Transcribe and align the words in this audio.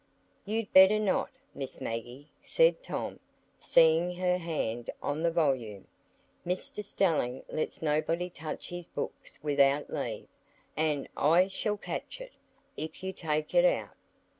"You'd 0.45 0.73
better 0.73 0.97
not, 0.97 1.29
Miss 1.53 1.79
Maggie," 1.79 2.31
said 2.41 2.81
Tom, 2.81 3.19
seeing 3.59 4.15
her 4.15 4.39
hand 4.39 4.89
on 4.99 5.21
the 5.21 5.29
volume. 5.29 5.85
"Mr 6.43 6.83
Stelling 6.83 7.43
lets 7.49 7.83
nobody 7.83 8.27
touch 8.31 8.69
his 8.69 8.87
books 8.87 9.37
without 9.43 9.91
leave, 9.91 10.27
and 10.75 11.07
I 11.15 11.49
shall 11.49 11.77
catch 11.77 12.19
it, 12.19 12.31
if 12.75 13.03
you 13.03 13.13
take 13.13 13.53
it 13.53 13.63
out." 13.63 13.93